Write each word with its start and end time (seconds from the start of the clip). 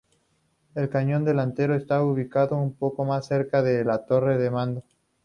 El 0.73 0.89
cañón 0.89 1.25
delantero 1.25 1.75
estaba 1.75 2.03
ubicado 2.03 2.57
un 2.57 2.73
poco 2.73 3.05
más 3.05 3.27
cerca 3.27 3.61
de 3.61 3.85
la 3.85 4.03
torre 4.03 4.39
de 4.39 4.49
mando. 4.49 4.83